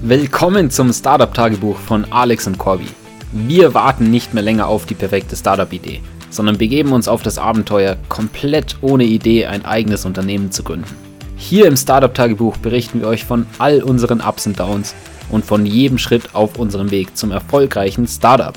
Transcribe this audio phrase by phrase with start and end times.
[0.00, 2.86] Willkommen zum Startup-Tagebuch von Alex und Corby.
[3.32, 6.00] Wir warten nicht mehr länger auf die perfekte Startup-Idee,
[6.30, 10.96] sondern begeben uns auf das Abenteuer, komplett ohne Idee ein eigenes Unternehmen zu gründen.
[11.36, 14.94] Hier im Startup-Tagebuch berichten wir euch von all unseren Ups und Downs
[15.30, 18.54] und von jedem Schritt auf unserem Weg zum erfolgreichen Startup.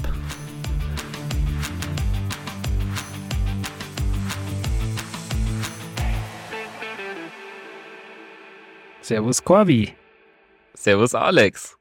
[9.01, 9.96] Servus Corby.
[10.81, 11.77] Servus Alex.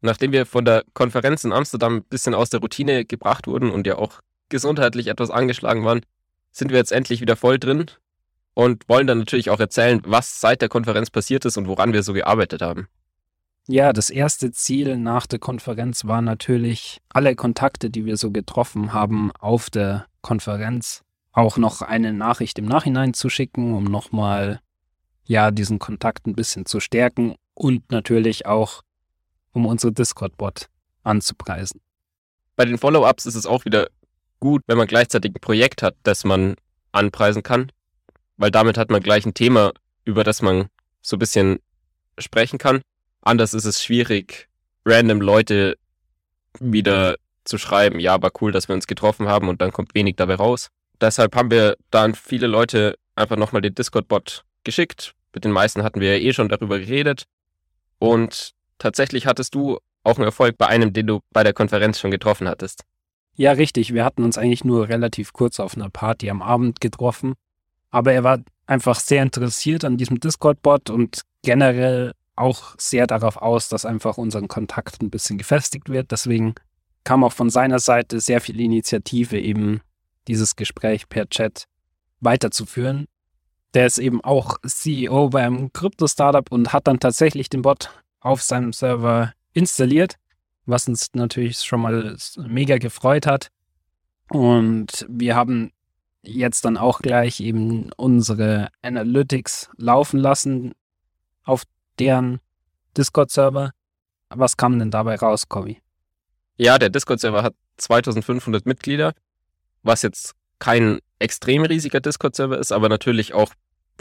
[0.00, 3.86] Nachdem wir von der Konferenz in Amsterdam ein bisschen aus der Routine gebracht wurden und
[3.86, 6.02] ja auch gesundheitlich etwas angeschlagen waren,
[6.52, 7.86] sind wir jetzt endlich wieder voll drin
[8.54, 12.02] und wollen dann natürlich auch erzählen, was seit der Konferenz passiert ist und woran wir
[12.02, 12.88] so gearbeitet haben.
[13.66, 18.92] Ja, das erste Ziel nach der Konferenz war natürlich, alle Kontakte, die wir so getroffen
[18.92, 24.60] haben auf der Konferenz, auch noch eine Nachricht im Nachhinein zu schicken, um nochmal
[25.24, 28.82] ja diesen Kontakt ein bisschen zu stärken und natürlich auch,
[29.52, 30.68] um unsere Discord-Bot
[31.02, 31.80] anzupreisen.
[32.54, 33.88] Bei den Follow-ups ist es auch wieder
[34.38, 36.54] gut, wenn man gleichzeitig ein Projekt hat, das man
[36.92, 37.72] anpreisen kann,
[38.36, 39.72] weil damit hat man gleich ein Thema,
[40.04, 40.68] über das man
[41.02, 41.58] so ein bisschen
[42.18, 42.80] sprechen kann.
[43.22, 44.48] Anders ist es schwierig,
[44.84, 45.76] random Leute
[46.60, 50.16] wieder zu schreiben, ja, war cool, dass wir uns getroffen haben und dann kommt wenig
[50.16, 50.68] dabei raus.
[51.00, 55.14] Deshalb haben wir dann viele Leute einfach nochmal den Discord-Bot geschickt.
[55.34, 57.24] Mit den meisten hatten wir ja eh schon darüber geredet.
[57.98, 62.10] Und tatsächlich hattest du auch einen Erfolg bei einem, den du bei der Konferenz schon
[62.10, 62.84] getroffen hattest.
[63.34, 63.94] Ja, richtig.
[63.94, 67.34] Wir hatten uns eigentlich nur relativ kurz auf einer Party am Abend getroffen.
[67.90, 73.68] Aber er war einfach sehr interessiert an diesem Discord-Bot und generell auch sehr darauf aus,
[73.68, 76.10] dass einfach unser Kontakt ein bisschen gefestigt wird.
[76.10, 76.54] Deswegen
[77.04, 79.80] kam auch von seiner Seite sehr viel Initiative, eben
[80.26, 81.64] dieses Gespräch per Chat
[82.20, 83.06] weiterzuführen.
[83.74, 87.90] Der ist eben auch CEO beim Krypto-Startup und hat dann tatsächlich den Bot
[88.20, 90.16] auf seinem Server installiert,
[90.66, 93.48] was uns natürlich schon mal mega gefreut hat.
[94.30, 95.72] Und wir haben
[96.22, 100.72] jetzt dann auch gleich eben unsere Analytics laufen lassen
[101.44, 101.62] auf
[101.98, 102.40] deren
[102.96, 103.72] Discord-Server.
[104.30, 105.80] Was kam denn dabei raus, Kobi?
[106.56, 109.14] Ja, der Discord-Server hat 2500 Mitglieder,
[109.82, 113.52] was jetzt kein extrem riesiger Discord-Server ist, aber natürlich auch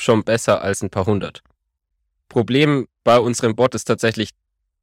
[0.01, 1.41] schon besser als ein paar hundert.
[2.29, 4.31] Problem bei unserem Bot ist tatsächlich,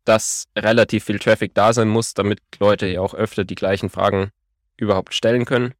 [0.04, 4.30] dass relativ viel Traffic da sein muss, damit Leute ja auch öfter die gleichen Fragen
[4.76, 5.74] überhaupt stellen können.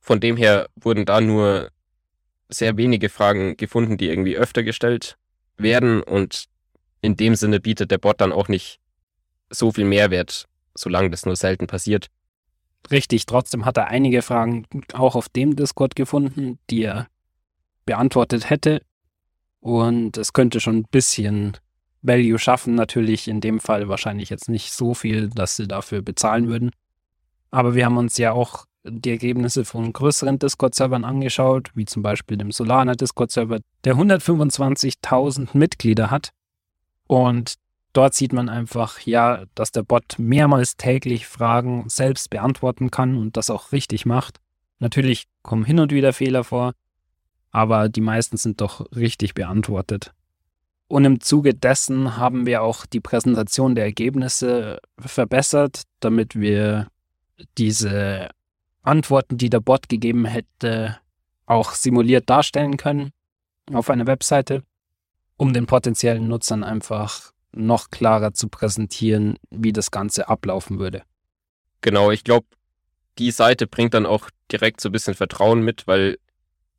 [0.00, 1.70] Von dem her wurden da nur
[2.48, 5.16] sehr wenige Fragen gefunden, die irgendwie öfter gestellt
[5.56, 6.46] werden und
[7.00, 8.80] in dem Sinne bietet der Bot dann auch nicht
[9.50, 12.08] so viel Mehrwert, solange das nur selten passiert.
[12.90, 17.08] Richtig, trotzdem hat er einige Fragen auch auf dem Discord gefunden, die er
[17.84, 18.82] beantwortet hätte.
[19.60, 21.56] Und es könnte schon ein bisschen
[22.02, 22.74] Value schaffen.
[22.74, 26.70] Natürlich in dem Fall wahrscheinlich jetzt nicht so viel, dass sie dafür bezahlen würden.
[27.50, 32.36] Aber wir haben uns ja auch die Ergebnisse von größeren Discord-Servern angeschaut, wie zum Beispiel
[32.36, 36.30] dem Solana Discord-Server, der 125.000 Mitglieder hat.
[37.06, 37.54] Und
[37.94, 43.36] dort sieht man einfach, ja, dass der Bot mehrmals täglich Fragen selbst beantworten kann und
[43.36, 44.40] das auch richtig macht.
[44.78, 46.72] Natürlich kommen hin und wieder Fehler vor,
[47.54, 50.12] aber die meisten sind doch richtig beantwortet.
[50.88, 56.88] Und im Zuge dessen haben wir auch die Präsentation der Ergebnisse verbessert, damit wir
[57.56, 58.30] diese
[58.82, 60.98] Antworten, die der Bot gegeben hätte,
[61.46, 63.12] auch simuliert darstellen können
[63.72, 64.64] auf einer Webseite,
[65.36, 71.04] um den potenziellen Nutzern einfach noch klarer zu präsentieren, wie das Ganze ablaufen würde.
[71.82, 72.48] Genau, ich glaube,
[73.18, 76.18] die Seite bringt dann auch direkt so ein bisschen Vertrauen mit, weil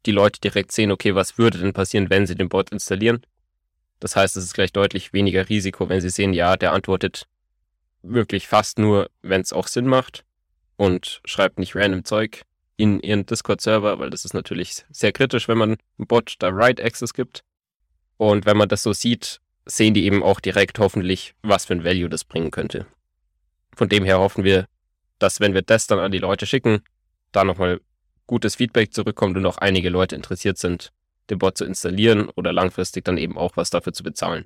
[0.05, 3.25] die Leute direkt sehen, okay, was würde denn passieren, wenn sie den Bot installieren.
[3.99, 7.27] Das heißt, es ist gleich deutlich weniger Risiko, wenn sie sehen, ja, der antwortet
[8.03, 10.23] wirklich fast nur, wenn es auch Sinn macht
[10.77, 12.43] und schreibt nicht random Zeug
[12.77, 16.83] in ihren Discord-Server, weil das ist natürlich sehr kritisch, wenn man einem Bot da Write
[16.83, 17.43] Access gibt.
[18.17, 21.83] Und wenn man das so sieht, sehen die eben auch direkt hoffentlich, was für ein
[21.83, 22.85] Value das bringen könnte.
[23.75, 24.67] Von dem her hoffen wir,
[25.19, 26.81] dass wenn wir das dann an die Leute schicken,
[27.31, 27.81] da nochmal
[28.27, 30.91] gutes Feedback zurückkommt und auch einige Leute interessiert sind,
[31.29, 34.45] den Bot zu installieren oder langfristig dann eben auch was dafür zu bezahlen.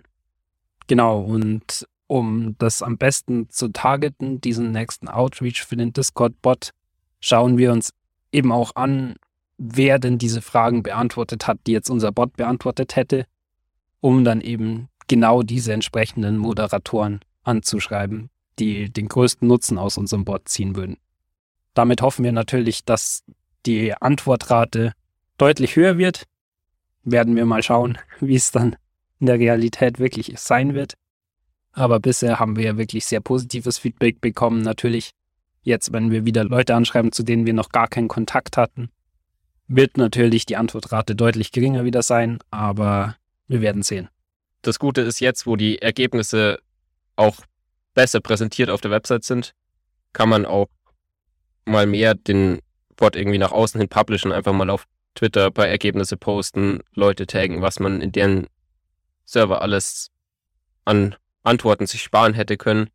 [0.87, 6.71] Genau, und um das am besten zu targeten, diesen nächsten Outreach für den Discord-Bot,
[7.19, 7.93] schauen wir uns
[8.31, 9.15] eben auch an,
[9.57, 13.25] wer denn diese Fragen beantwortet hat, die jetzt unser Bot beantwortet hätte,
[13.99, 20.47] um dann eben genau diese entsprechenden Moderatoren anzuschreiben, die den größten Nutzen aus unserem Bot
[20.47, 20.97] ziehen würden.
[21.73, 23.23] Damit hoffen wir natürlich, dass
[23.65, 24.93] die Antwortrate
[25.37, 26.23] deutlich höher wird.
[27.03, 28.75] Werden wir mal schauen, wie es dann
[29.19, 30.93] in der Realität wirklich sein wird.
[31.71, 34.61] Aber bisher haben wir ja wirklich sehr positives Feedback bekommen.
[34.61, 35.11] Natürlich
[35.61, 38.89] jetzt, wenn wir wieder Leute anschreiben, zu denen wir noch gar keinen Kontakt hatten,
[39.67, 43.15] wird natürlich die Antwortrate deutlich geringer wieder sein, aber
[43.47, 44.09] wir werden sehen.
[44.61, 46.59] Das Gute ist jetzt, wo die Ergebnisse
[47.15, 47.37] auch
[47.93, 49.53] besser präsentiert auf der Website sind,
[50.11, 50.67] kann man auch
[51.65, 52.59] mal mehr den
[52.99, 54.85] Bot irgendwie nach außen hin publishen, einfach mal auf
[55.15, 58.47] Twitter bei Ergebnisse posten, Leute taggen, was man in deren
[59.25, 60.11] Server alles
[60.85, 62.89] an Antworten sich sparen hätte können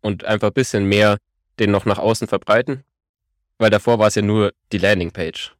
[0.00, 1.18] und einfach ein bisschen mehr
[1.58, 2.84] den noch nach außen verbreiten,
[3.58, 5.54] weil davor war es ja nur die Landingpage.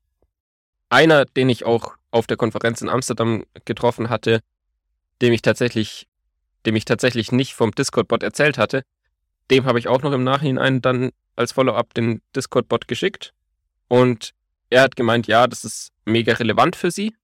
[0.89, 4.41] Einer, den ich auch auf der Konferenz in Amsterdam getroffen hatte,
[5.21, 6.07] dem ich tatsächlich,
[6.67, 8.85] dem ich tatsächlich nicht vom Discord-Bot erzählt hatte,
[9.51, 13.35] dem habe ich auch noch im Nachhinein dann als Follow-up den Discord-Bot geschickt.
[13.89, 14.33] Und
[14.71, 17.15] er hat gemeint, ja, das ist mega relevant für sie.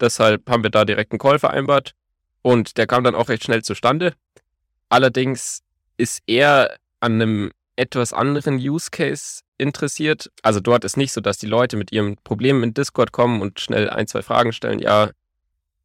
[0.00, 1.94] Deshalb haben wir da direkt einen Call vereinbart.
[2.42, 4.14] Und der kam dann auch recht schnell zustande.
[4.88, 5.62] Allerdings
[5.96, 10.30] ist er an einem etwas anderen Use Case interessiert.
[10.42, 13.60] Also dort ist nicht so, dass die Leute mit ihrem Problem in Discord kommen und
[13.60, 15.10] schnell ein, zwei Fragen stellen, ja,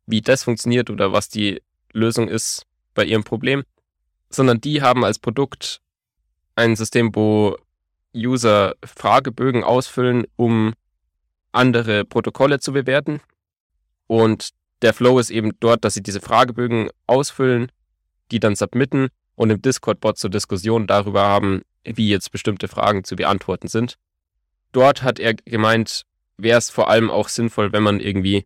[0.06, 1.62] wie das funktioniert oder was die
[1.94, 2.64] Lösung ist
[2.94, 3.64] bei ihrem Problem,
[4.30, 5.82] sondern die haben als Produkt
[6.56, 7.58] ein System, wo
[8.16, 10.74] User Fragebögen ausfüllen, um
[11.52, 13.22] andere Protokolle zu bewerten.
[14.08, 14.50] Und
[14.82, 17.72] der Flow ist eben dort, dass sie diese Fragebögen ausfüllen,
[18.32, 23.16] die dann submitten und im Discord-Bot zur Diskussion darüber haben, wie jetzt bestimmte Fragen zu
[23.16, 23.96] beantworten sind.
[24.72, 26.04] Dort hat er gemeint,
[26.38, 28.46] wäre es vor allem auch sinnvoll, wenn man irgendwie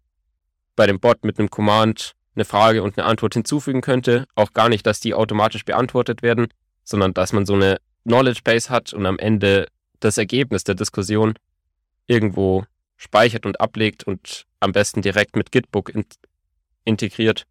[0.75, 4.25] bei dem Bot mit einem Command eine Frage und eine Antwort hinzufügen könnte.
[4.35, 6.47] Auch gar nicht, dass die automatisch beantwortet werden,
[6.83, 9.67] sondern dass man so eine Knowledge Base hat und am Ende
[9.99, 11.35] das Ergebnis der Diskussion
[12.07, 12.65] irgendwo
[12.97, 16.05] speichert und ablegt und am besten direkt mit Gitbook in
[16.83, 17.45] integriert,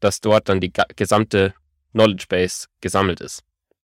[0.00, 1.54] dass dort dann die gesamte
[1.92, 3.42] Knowledge Base gesammelt ist.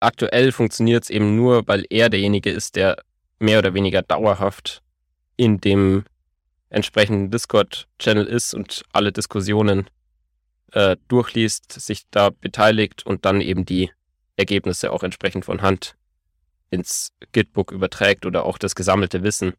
[0.01, 2.97] Aktuell funktioniert es eben nur, weil er derjenige ist, der
[3.39, 4.83] mehr oder weniger dauerhaft
[5.37, 6.05] in dem
[6.71, 9.89] entsprechenden Discord-Channel ist und alle Diskussionen
[10.73, 13.91] äh, durchliest, sich da beteiligt und dann eben die
[14.37, 15.97] Ergebnisse auch entsprechend von Hand
[16.71, 19.55] ins Gitbook überträgt oder auch das gesammelte Wissen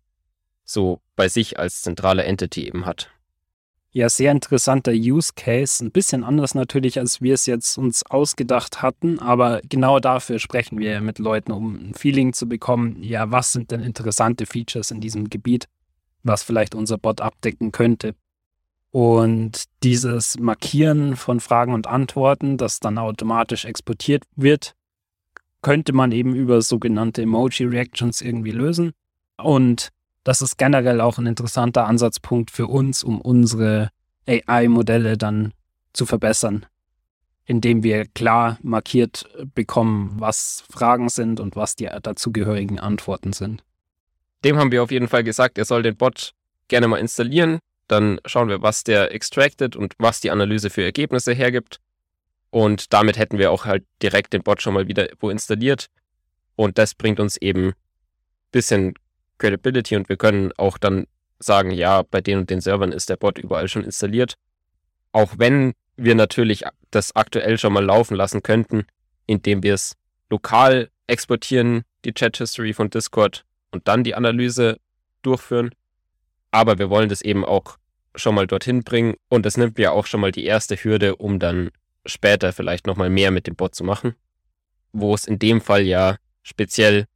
[0.63, 3.11] so bei sich als zentrale Entity eben hat.
[3.91, 5.81] Ja, sehr interessanter Use Case.
[5.81, 10.79] Ein bisschen anders natürlich, als wir es jetzt uns ausgedacht hatten, aber genau dafür sprechen
[10.79, 14.99] wir mit Leuten, um ein Feeling zu bekommen, ja, was sind denn interessante Features in
[14.99, 15.69] diesem Gebiet,
[16.23, 18.15] was vielleicht unser Bot abdecken könnte.
[18.95, 24.73] Und dieses Markieren von Fragen und Antworten, das dann automatisch exportiert wird,
[25.61, 28.93] könnte man eben über sogenannte Emoji-Reactions irgendwie lösen.
[29.35, 29.89] Und
[30.23, 33.89] das ist generell auch ein interessanter Ansatzpunkt für uns, um unsere
[34.29, 35.51] AI-Modelle dann
[35.91, 36.65] zu verbessern,
[37.43, 43.61] indem wir klar markiert bekommen, was Fragen sind und was die dazugehörigen Antworten sind.
[44.45, 46.31] Dem haben wir auf jeden Fall gesagt, er soll den Bot
[46.69, 47.59] gerne mal installieren.
[47.87, 51.79] Dann schauen wir, was der extracted und was die Analyse für Ergebnisse hergibt.
[52.49, 55.87] Und damit hätten wir auch halt direkt den Bot schon mal wieder wo installiert.
[56.55, 57.73] Und das bringt uns eben ein
[58.51, 58.93] bisschen
[59.37, 61.05] Credibility und wir können auch dann
[61.39, 64.35] sagen, ja, bei den und den Servern ist der Bot überall schon installiert.
[65.11, 68.85] Auch wenn wir natürlich das aktuell schon mal laufen lassen könnten,
[69.27, 69.95] indem wir es
[70.29, 74.77] lokal exportieren, die Chat History von Discord und dann die Analyse
[75.21, 75.71] durchführen.
[76.55, 77.77] Aber wir wollen das eben auch
[78.15, 81.37] schon mal dorthin bringen und das nimmt ja auch schon mal die erste Hürde, um
[81.37, 81.69] dann
[82.05, 84.15] später vielleicht nochmal mehr mit dem Bot zu machen.
[84.93, 87.07] Wo es in dem Fall ja speziell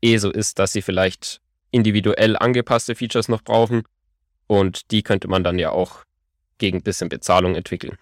[0.00, 3.82] eh so ist, dass sie vielleicht individuell angepasste Features noch brauchen
[4.46, 6.04] und die könnte man dann ja auch
[6.56, 7.98] gegen ein bisschen Bezahlung entwickeln.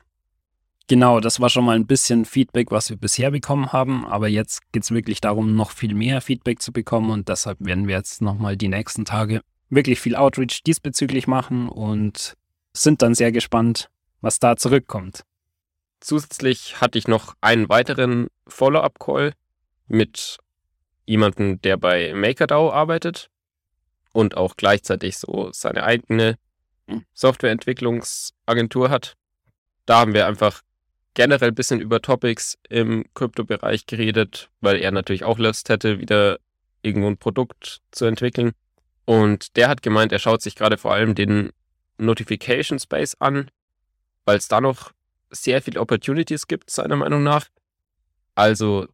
[0.87, 4.71] Genau, das war schon mal ein bisschen Feedback, was wir bisher bekommen haben, aber jetzt
[4.71, 8.23] geht es wirklich darum, noch viel mehr Feedback zu bekommen und deshalb werden wir jetzt
[8.23, 12.35] nochmal die nächsten Tage wirklich viel Outreach diesbezüglich machen und
[12.73, 13.89] sind dann sehr gespannt,
[14.21, 15.25] was da zurückkommt.
[16.01, 19.33] Zusätzlich hatte ich noch einen weiteren Follow-up-Call
[19.87, 20.39] mit
[21.07, 23.31] jemanden, der bei MakerDAO arbeitet
[24.13, 26.37] und auch gleichzeitig so seine eigene
[27.13, 29.15] Softwareentwicklungsagentur hat.
[29.87, 30.63] Da haben wir einfach
[31.15, 36.39] generell ein bisschen über Topics im Kryptobereich geredet, weil er natürlich auch Lust hätte, wieder
[36.83, 38.53] irgendwo ein Produkt zu entwickeln.
[39.11, 41.51] Und der hat gemeint, er schaut sich gerade vor allem den
[41.99, 43.51] Notification Space an,
[44.25, 44.93] weil es da noch
[45.31, 47.49] sehr viele Opportunities gibt, seiner Meinung nach.
[48.37, 48.87] Also,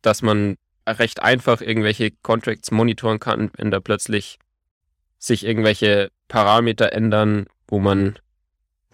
[0.00, 0.56] dass man
[0.88, 4.38] recht einfach irgendwelche Contracts monitoren kann, wenn da plötzlich
[5.18, 8.18] sich irgendwelche Parameter ändern, wo man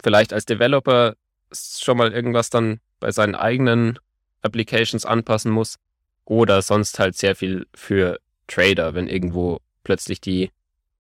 [0.03, 1.15] vielleicht als Developer
[1.53, 4.01] schon mal irgendwas dann bei seinen eigenen
[4.43, 5.77] Applications anpassen muss
[6.25, 10.51] oder sonst halt sehr viel für Trader, wenn irgendwo plötzlich die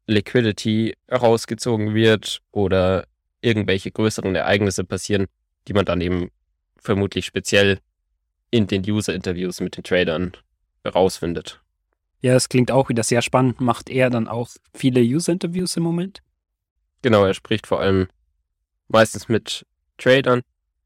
[0.06, 3.06] Liquidity herausgezogen wird oder
[3.40, 5.26] irgendwelche größeren Ereignisse passieren,
[5.68, 6.30] die man dann eben
[6.76, 7.78] vermutlich speziell
[8.50, 10.32] in den User-Interviews mit den Tradern
[10.82, 11.60] herausfindet.
[12.20, 13.60] Ja, es klingt auch wieder sehr spannend.
[13.60, 16.22] Macht er dann auch viele User-Interviews im Moment?
[17.02, 18.08] Genau, er spricht vor allem
[18.88, 19.64] meistens mit
[19.96, 20.42] Tradern.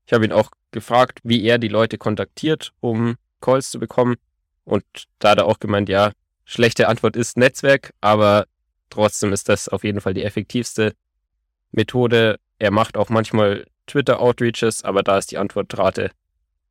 [0.07, 4.17] Ich habe ihn auch gefragt, wie er die Leute kontaktiert, um Calls zu bekommen.
[4.65, 4.85] Und
[5.19, 6.13] da hat er auch gemeint, ja,
[6.45, 8.47] schlechte Antwort ist Netzwerk, aber
[8.91, 10.95] trotzdem ist das auf jeden Fall die effektivste
[11.73, 12.39] Methode.
[12.59, 16.11] Er macht auch manchmal Twitter-Outreaches, aber da ist die Antwortrate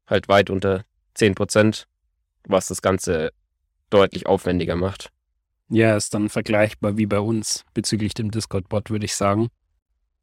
[0.08, 1.86] halt weit unter 10%,
[2.46, 3.32] was das Ganze
[3.90, 5.12] deutlich aufwendiger macht.
[5.70, 9.50] Ja, ist dann vergleichbar wie bei uns bezüglich dem Discord-Bot, würde ich sagen.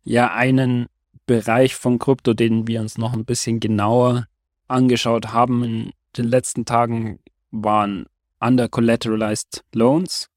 [0.02, 0.86] Ja, einen
[1.26, 4.26] Bereich von Krypto, den wir uns noch ein bisschen genauer
[4.68, 8.06] angeschaut haben in den letzten Tagen, waren
[8.40, 10.28] under-collateralized Loans.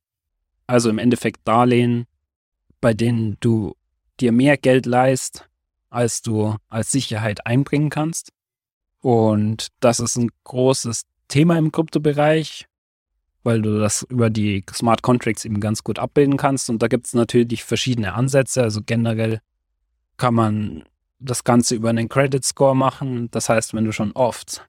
[0.67, 2.05] Also im Endeffekt Darlehen,
[2.81, 3.75] bei denen du
[4.19, 5.49] dir mehr Geld leist,
[5.89, 8.31] als du als Sicherheit einbringen kannst.
[9.01, 12.65] Und das ist ein großes Thema im Kryptobereich,
[13.43, 16.69] weil du das über die Smart Contracts eben ganz gut abbilden kannst.
[16.69, 18.63] Und da gibt es natürlich verschiedene Ansätze.
[18.63, 19.39] Also generell
[20.17, 20.83] kann man
[21.19, 23.29] das Ganze über einen Credit Score machen.
[23.31, 24.67] Das heißt, wenn du schon oft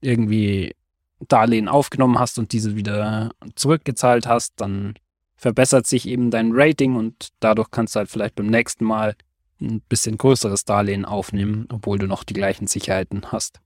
[0.00, 0.75] irgendwie
[1.20, 4.94] Darlehen aufgenommen hast und diese wieder zurückgezahlt hast, dann
[5.36, 9.14] verbessert sich eben dein Rating und dadurch kannst du halt vielleicht beim nächsten Mal
[9.60, 13.60] ein bisschen größeres Darlehen aufnehmen, obwohl du noch die gleichen Sicherheiten hast.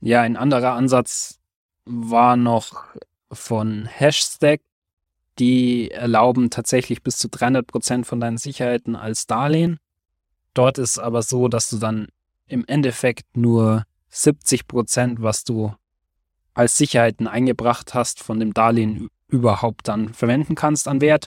[0.00, 1.38] Ja, ein anderer Ansatz
[1.84, 2.84] war noch
[3.30, 4.62] von Hashstack.
[5.38, 9.78] Die erlauben tatsächlich bis zu 300 Prozent von deinen Sicherheiten als Darlehen.
[10.54, 12.08] Dort ist aber so, dass du dann
[12.46, 15.74] im Endeffekt nur 70%, Prozent, was du
[16.54, 21.26] als Sicherheiten eingebracht hast, von dem Darlehen überhaupt dann verwenden kannst an Wert.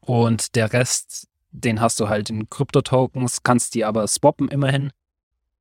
[0.00, 4.90] Und der Rest, den hast du halt in Krypto-Tokens, kannst die aber swappen immerhin.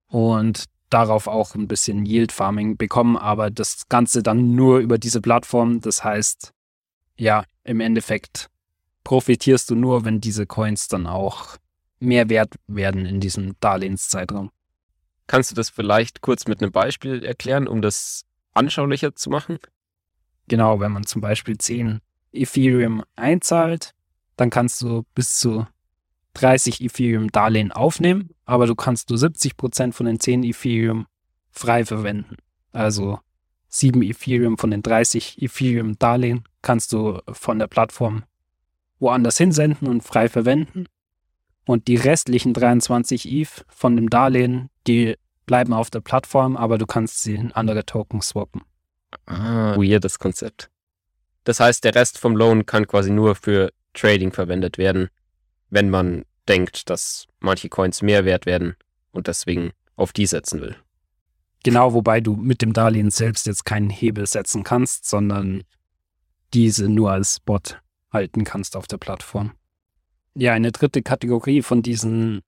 [0.07, 5.21] Und darauf auch ein bisschen Yield Farming bekommen, aber das Ganze dann nur über diese
[5.21, 5.81] Plattform.
[5.81, 6.53] Das heißt,
[7.17, 8.49] ja, im Endeffekt
[9.03, 11.57] profitierst du nur, wenn diese Coins dann auch
[11.99, 14.51] mehr wert werden in diesem Darlehenszeitraum.
[15.27, 19.59] Kannst du das vielleicht kurz mit einem Beispiel erklären, um das anschaulicher zu machen?
[20.47, 23.93] Genau, wenn man zum Beispiel 10 Ethereum einzahlt,
[24.37, 25.67] dann kannst du bis zu
[26.33, 31.07] 30 Ethereum Darlehen aufnehmen, aber du kannst nur 70 Prozent von den 10 Ethereum
[31.51, 32.37] frei verwenden.
[32.71, 33.19] Also
[33.67, 38.23] 7 Ethereum von den 30 Ethereum Darlehen kannst du von der Plattform
[38.99, 40.85] woanders hinsenden und frei verwenden.
[41.65, 46.85] Und die restlichen 23 ETH von dem Darlehen, die bleiben auf der Plattform, aber du
[46.85, 48.61] kannst sie in andere Token swappen.
[49.25, 50.69] Ah, weirdes Konzept.
[51.43, 55.09] Das heißt, der Rest vom Loan kann quasi nur für Trading verwendet werden,
[55.69, 58.75] wenn man denkt, dass manche Coins mehr wert werden
[59.11, 60.75] und deswegen auf die setzen will.
[61.63, 65.63] Genau, wobei du mit dem Darlehen selbst jetzt keinen Hebel setzen kannst, sondern
[66.53, 67.81] diese nur als Bot
[68.11, 69.53] halten kannst auf der Plattform.
[70.33, 72.41] Ja, eine dritte Kategorie von diesen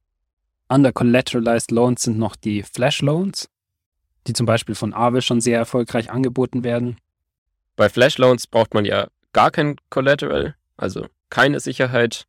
[0.70, 3.50] under-collateralized Loans sind noch die Flash Loans,
[4.28, 6.98] die zum Beispiel von Aave schon sehr erfolgreich angeboten werden.
[7.76, 12.26] Bei Flash Loans braucht man ja gar kein Collateral, also keine Sicherheit,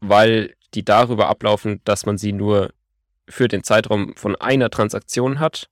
[0.00, 2.72] weil die darüber ablaufen, dass man sie nur
[3.28, 5.68] für den Zeitraum von einer Transaktion hat.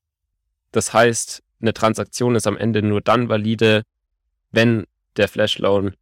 [0.72, 3.82] Das heißt, eine Transaktion ist am Ende nur dann valide,
[4.50, 5.94] wenn der Flash Loan,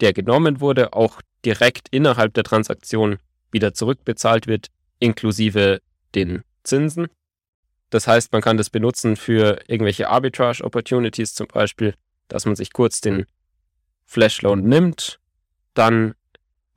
[0.00, 3.18] der genommen wurde, auch direkt innerhalb der Transaktion
[3.50, 4.68] wieder zurückbezahlt wird,
[5.00, 5.80] inklusive
[6.14, 7.08] den Zinsen.
[7.90, 11.94] Das heißt, man kann das benutzen für irgendwelche Arbitrage Opportunities zum Beispiel,
[12.28, 13.26] dass man sich kurz den
[14.06, 15.18] Flash Loan nimmt,
[15.74, 16.14] dann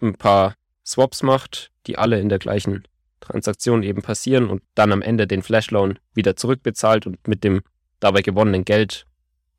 [0.01, 2.83] ein paar Swaps macht, die alle in der gleichen
[3.19, 7.61] Transaktion eben passieren und dann am Ende den Flash Loan wieder zurückbezahlt und mit dem
[7.99, 9.05] dabei gewonnenen Geld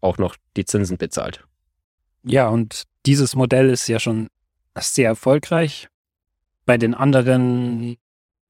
[0.00, 1.44] auch noch die Zinsen bezahlt.
[2.24, 4.28] Ja, und dieses Modell ist ja schon
[4.78, 5.88] sehr erfolgreich.
[6.66, 7.96] Bei den anderen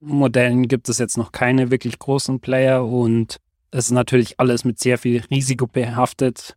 [0.04, 4.78] Modellen gibt es jetzt noch keine wirklich großen Player und es ist natürlich alles mit
[4.78, 6.56] sehr viel Risiko behaftet.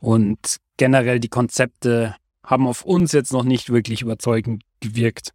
[0.00, 5.32] Und generell die Konzepte haben auf uns jetzt noch nicht wirklich überzeugend gewirkt.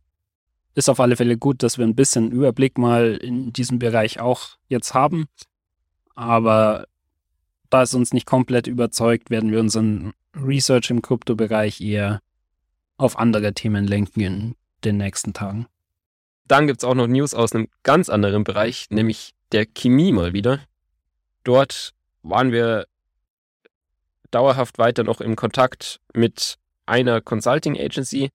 [0.75, 4.58] Ist auf alle Fälle gut, dass wir ein bisschen Überblick mal in diesem Bereich auch
[4.67, 5.25] jetzt haben.
[6.15, 6.88] Aber
[7.70, 12.22] da es uns nicht komplett überzeugt, werden wir unseren Research im Kryptobereich eher
[12.98, 15.67] auf andere Themen lenken in den nächsten Tagen.
[16.48, 20.34] Dann gibt es auch noch News aus einem ganz anderen Bereich, nämlich der Chemie mal
[20.34, 20.60] wieder.
[21.44, 22.88] dort waren wir
[24.32, 28.32] dauerhaft weiter noch im Kontakt mit einer Consulting Agency,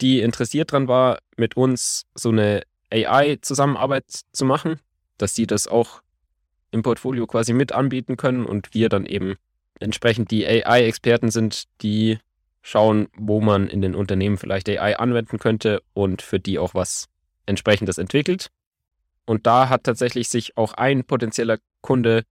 [0.00, 4.80] die interessiert dran war, mit uns so eine AI-Zusammenarbeit zu machen,
[5.16, 6.02] dass sie das auch
[6.70, 9.36] im Portfolio quasi mit anbieten können und wir dann eben
[9.80, 12.18] entsprechend die AI-Experten sind, die
[12.60, 17.08] schauen, wo man in den Unternehmen vielleicht AI anwenden könnte und für die auch was
[17.46, 18.48] entsprechendes entwickelt.
[19.26, 22.24] Und da hat tatsächlich sich auch ein potenzieller Kunde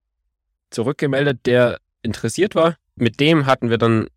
[0.69, 2.77] zurückgemeldet, der interessiert war.
[2.95, 4.07] Mit dem hatten wir dann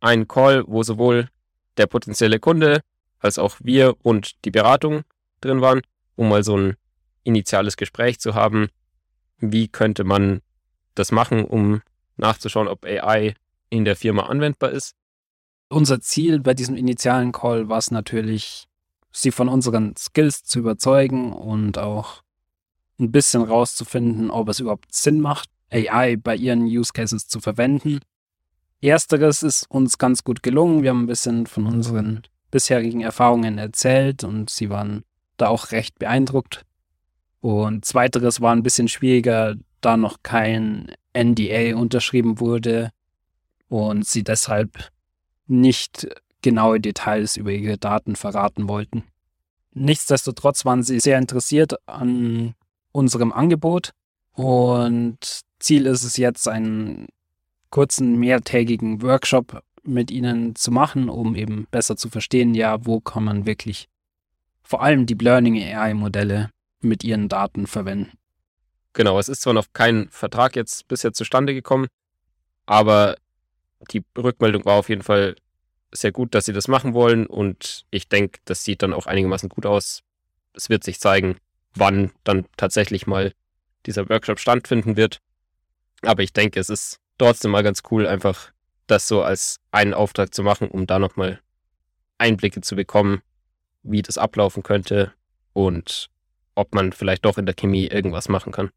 [0.00, 1.28] einen Call, wo sowohl
[1.76, 2.80] der potenzielle Kunde
[3.18, 5.02] als auch wir und die Beratung
[5.40, 5.82] drin waren,
[6.14, 6.76] um mal so ein
[7.24, 8.68] initiales Gespräch zu haben.
[9.38, 10.40] Wie könnte man
[10.94, 11.82] das machen, um
[12.16, 13.34] nachzuschauen, ob AI
[13.68, 14.94] in der Firma anwendbar ist?
[15.68, 18.68] Unser Ziel bei diesem initialen Call war es natürlich,
[19.16, 22.22] sie von unseren Skills zu überzeugen und auch
[22.98, 28.00] ein bisschen rauszufinden, ob es überhaupt Sinn macht, AI bei ihren Use Cases zu verwenden.
[28.80, 30.82] Ersteres ist uns ganz gut gelungen.
[30.82, 35.02] Wir haben ein bisschen von unseren bisherigen Erfahrungen erzählt und sie waren
[35.38, 36.62] da auch recht beeindruckt.
[37.40, 42.90] Und zweiteres war ein bisschen schwieriger, da noch kein NDA unterschrieben wurde
[43.68, 44.90] und sie deshalb
[45.46, 46.06] nicht
[46.46, 49.02] genaue Details über ihre Daten verraten wollten.
[49.72, 52.54] Nichtsdestotrotz waren sie sehr interessiert an
[52.92, 53.90] unserem Angebot
[54.30, 55.18] und
[55.58, 57.08] Ziel ist es jetzt, einen
[57.70, 63.24] kurzen mehrtägigen Workshop mit ihnen zu machen, um eben besser zu verstehen, ja, wo kann
[63.24, 63.88] man wirklich
[64.62, 66.50] vor allem Deep Learning AI-Modelle
[66.80, 68.12] mit ihren Daten verwenden.
[68.92, 71.88] Genau, es ist zwar noch kein Vertrag jetzt bisher zustande gekommen,
[72.66, 73.16] aber
[73.90, 75.34] die Rückmeldung war auf jeden Fall
[75.92, 79.48] sehr gut, dass sie das machen wollen und ich denke, das sieht dann auch einigermaßen
[79.48, 80.02] gut aus.
[80.52, 81.36] Es wird sich zeigen,
[81.74, 83.32] wann dann tatsächlich mal
[83.86, 85.20] dieser Workshop stattfinden wird.
[86.02, 88.50] Aber ich denke, es ist trotzdem mal ganz cool, einfach
[88.86, 91.40] das so als einen Auftrag zu machen, um da nochmal
[92.18, 93.22] Einblicke zu bekommen,
[93.82, 95.12] wie das ablaufen könnte
[95.52, 96.08] und
[96.54, 98.70] ob man vielleicht doch in der Chemie irgendwas machen kann.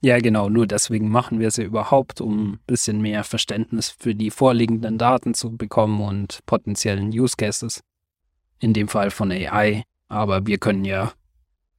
[0.00, 4.14] Ja, genau, nur deswegen machen wir es ja überhaupt, um ein bisschen mehr Verständnis für
[4.14, 7.80] die vorliegenden Daten zu bekommen und potenziellen Use Cases.
[8.60, 9.82] In dem Fall von AI.
[10.08, 11.12] Aber wir können ja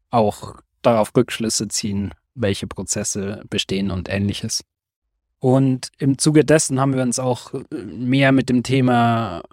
[0.10, 4.63] auch darauf Rückschlüsse ziehen, welche Prozesse bestehen und ähnliches.
[5.39, 9.43] Und im Zuge dessen haben wir uns auch mehr mit dem Thema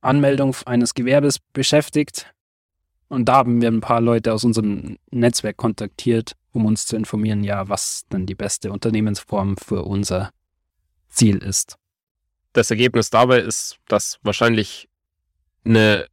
[0.00, 2.32] Anmeldung eines Gewerbes beschäftigt.
[3.12, 7.44] Und da haben wir ein paar Leute aus unserem Netzwerk kontaktiert, um uns zu informieren,
[7.44, 10.30] ja, was denn die beste Unternehmensform für unser
[11.10, 11.76] Ziel ist.
[12.54, 14.88] Das Ergebnis dabei ist, dass wahrscheinlich
[15.62, 16.06] eine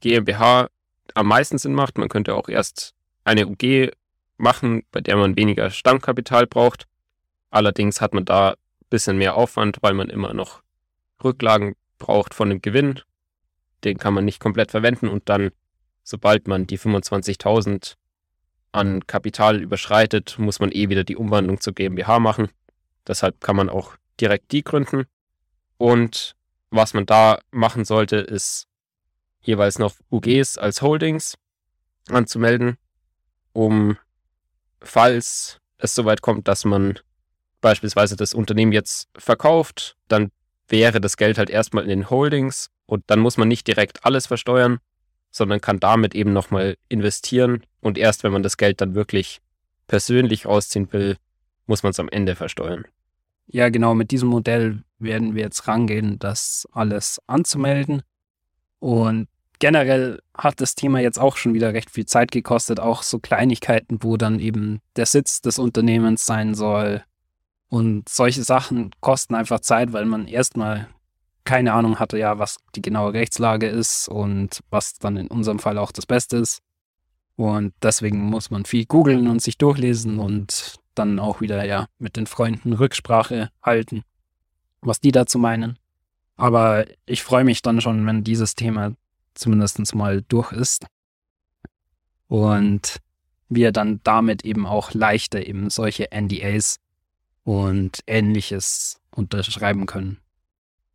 [0.00, 0.68] GmbH
[1.14, 1.96] am meisten Sinn macht.
[1.96, 2.92] Man könnte auch erst
[3.24, 3.92] eine UG
[4.36, 6.86] machen, bei der man weniger Stammkapital braucht.
[7.48, 8.56] Allerdings hat man da ein
[8.90, 10.62] bisschen mehr Aufwand, weil man immer noch
[11.24, 13.00] Rücklagen braucht von dem Gewinn.
[13.82, 15.52] Den kann man nicht komplett verwenden und dann,
[16.02, 17.94] sobald man die 25.000
[18.72, 22.48] an Kapital überschreitet, muss man eh wieder die Umwandlung zur GmbH machen.
[23.06, 25.04] Deshalb kann man auch direkt die gründen.
[25.76, 26.34] Und
[26.70, 28.66] was man da machen sollte, ist
[29.42, 31.36] jeweils noch UGs als Holdings
[32.08, 32.78] anzumelden,
[33.52, 33.96] um
[34.80, 36.98] falls es soweit kommt, dass man
[37.60, 40.30] beispielsweise das Unternehmen jetzt verkauft, dann
[40.68, 44.26] wäre das Geld halt erstmal in den Holdings und dann muss man nicht direkt alles
[44.26, 44.78] versteuern,
[45.32, 49.40] sondern kann damit eben nochmal investieren und erst wenn man das Geld dann wirklich
[49.88, 51.16] persönlich rausziehen will,
[51.66, 52.84] muss man es am Ende versteuern.
[53.46, 58.02] Ja, genau, mit diesem Modell werden wir jetzt rangehen, das alles anzumelden.
[58.78, 63.18] Und generell hat das Thema jetzt auch schon wieder recht viel Zeit gekostet, auch so
[63.18, 67.02] Kleinigkeiten, wo dann eben der Sitz des Unternehmens sein soll.
[67.68, 70.88] Und solche Sachen kosten einfach Zeit, weil man erstmal
[71.44, 75.78] keine Ahnung hatte, ja, was die genaue Rechtslage ist und was dann in unserem Fall
[75.78, 76.60] auch das Beste ist.
[77.36, 82.16] Und deswegen muss man viel googeln und sich durchlesen und dann auch wieder ja mit
[82.16, 84.02] den Freunden Rücksprache halten,
[84.80, 85.78] was die dazu meinen.
[86.36, 88.94] Aber ich freue mich dann schon, wenn dieses Thema
[89.34, 90.86] zumindest mal durch ist.
[92.28, 92.98] Und
[93.48, 96.78] wir dann damit eben auch leichter eben solche NDAs
[97.44, 100.21] und ähnliches unterschreiben können.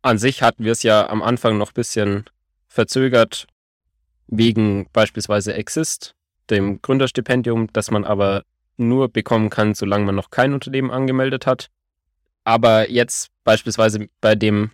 [0.08, 2.24] An sich hatten wir es ja am Anfang noch ein bisschen
[2.66, 3.46] verzögert,
[4.26, 6.14] wegen beispielsweise Exist,
[6.48, 8.44] dem Gründerstipendium, das man aber
[8.78, 11.68] nur bekommen kann, solange man noch kein Unternehmen angemeldet hat.
[12.42, 14.70] Aber jetzt beispielsweise bei dem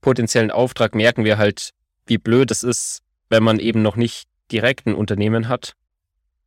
[0.00, 1.70] potenziellen Auftrag merken wir halt,
[2.06, 5.74] wie blöd es ist, wenn man eben noch nicht direkt ein Unternehmen hat,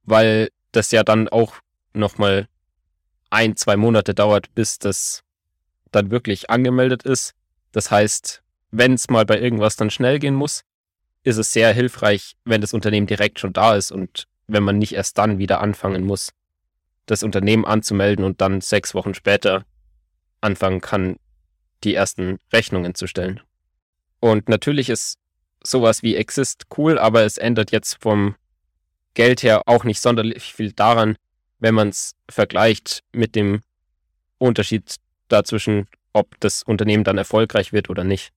[0.03, 1.53] weil das ja dann auch
[1.93, 2.49] nochmal
[3.29, 5.23] ein, zwei Monate dauert, bis das
[5.93, 7.35] dann wirklich angemeldet ist.
[7.71, 10.63] Das heißt, wenn es mal bei irgendwas dann schnell gehen muss,
[11.23, 14.93] ist es sehr hilfreich, wenn das Unternehmen direkt schon da ist und wenn man nicht
[14.93, 16.31] erst dann wieder anfangen muss,
[17.05, 19.65] das Unternehmen anzumelden und dann sechs Wochen später
[20.41, 21.17] anfangen kann,
[21.83, 23.41] die ersten Rechnungen zu stellen.
[24.19, 25.17] Und natürlich ist
[25.63, 28.35] sowas wie Exist cool, aber es ändert jetzt vom
[29.13, 31.15] Geld her auch nicht sonderlich viel daran,
[31.59, 33.61] wenn man es vergleicht mit dem
[34.37, 34.95] Unterschied
[35.27, 38.31] dazwischen, ob das Unternehmen dann erfolgreich wird oder nicht.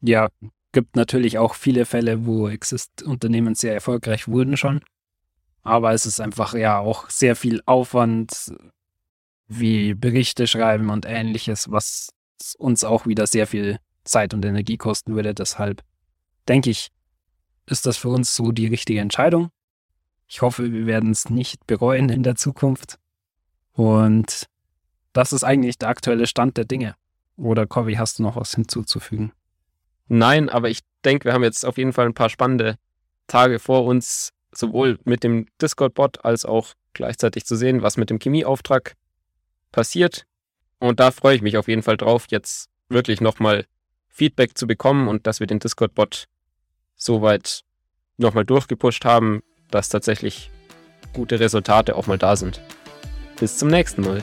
[0.00, 0.28] Ja,
[0.72, 4.80] gibt natürlich auch viele Fälle, wo Exist-Unternehmen sehr erfolgreich wurden schon.
[5.62, 8.52] Aber es ist einfach ja auch sehr viel Aufwand,
[9.46, 12.10] wie Berichte schreiben und ähnliches, was
[12.58, 15.34] uns auch wieder sehr viel Zeit und Energie kosten würde.
[15.34, 15.82] Deshalb
[16.48, 16.88] denke ich,
[17.66, 19.48] ist das für uns so die richtige Entscheidung.
[20.28, 22.98] Ich hoffe, wir werden es nicht bereuen in der Zukunft.
[23.72, 24.46] Und
[25.14, 26.94] das ist eigentlich der aktuelle Stand der Dinge.
[27.36, 29.32] Oder Covi, hast du noch was hinzuzufügen?
[30.08, 32.76] Nein, aber ich denke, wir haben jetzt auf jeden Fall ein paar spannende
[33.26, 38.18] Tage vor uns, sowohl mit dem Discord-Bot als auch gleichzeitig zu sehen, was mit dem
[38.18, 38.94] Chemieauftrag
[39.72, 40.26] passiert.
[40.78, 43.66] Und da freue ich mich auf jeden Fall drauf, jetzt wirklich nochmal
[44.08, 46.26] Feedback zu bekommen und dass wir den Discord-Bot
[46.96, 47.62] soweit
[48.16, 50.50] nochmal durchgepusht haben, dass tatsächlich
[51.12, 52.60] gute Resultate auch mal da sind.
[53.40, 54.22] Bis zum nächsten Mal.